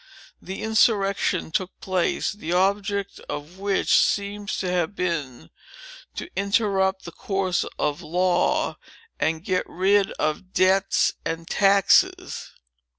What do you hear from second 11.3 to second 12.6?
taxes.